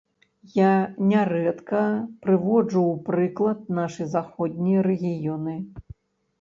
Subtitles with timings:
[0.59, 0.69] Я
[1.11, 1.83] нярэдка
[2.25, 5.55] прыводжу ў прыклад нашы заходнія рэгіёны.